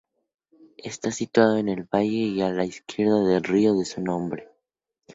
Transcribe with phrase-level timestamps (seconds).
[0.77, 4.49] Está situado en el valle y a la izquierda del río de su nombre.